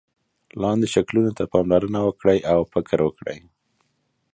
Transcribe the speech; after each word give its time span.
لاندې 0.61 0.87
شکلونو 0.93 1.31
ته 1.37 1.43
پاملرنه 1.53 1.99
وکړئ 2.03 2.39
او 2.51 2.59
فکر 2.73 2.97
وکړئ. 3.03 3.39